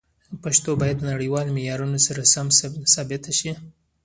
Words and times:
پښتو 0.43 0.71
باید 0.81 0.97
د 0.99 1.03
نړیوالو 1.13 1.55
معیارونو 1.57 1.97
سره 2.07 2.21
سم 2.33 2.47
ثبت 2.93 3.23
شي. 3.39 3.51